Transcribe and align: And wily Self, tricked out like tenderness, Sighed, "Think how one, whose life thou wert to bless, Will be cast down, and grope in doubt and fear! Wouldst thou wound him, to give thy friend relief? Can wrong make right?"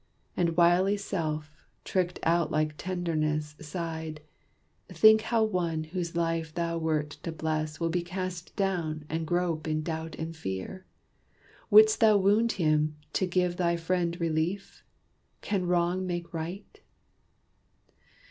And 0.35 0.57
wily 0.57 0.97
Self, 0.97 1.63
tricked 1.85 2.17
out 2.23 2.49
like 2.49 2.73
tenderness, 2.75 3.55
Sighed, 3.61 4.21
"Think 4.89 5.21
how 5.21 5.43
one, 5.43 5.83
whose 5.83 6.15
life 6.15 6.51
thou 6.55 6.79
wert 6.79 7.11
to 7.21 7.31
bless, 7.31 7.79
Will 7.79 7.89
be 7.91 8.01
cast 8.01 8.55
down, 8.55 9.05
and 9.09 9.27
grope 9.27 9.67
in 9.67 9.83
doubt 9.83 10.15
and 10.15 10.35
fear! 10.35 10.87
Wouldst 11.69 11.99
thou 11.99 12.17
wound 12.17 12.53
him, 12.53 12.95
to 13.13 13.27
give 13.27 13.57
thy 13.57 13.77
friend 13.77 14.19
relief? 14.19 14.83
Can 15.41 15.67
wrong 15.67 16.07
make 16.07 16.33
right?" 16.33 16.81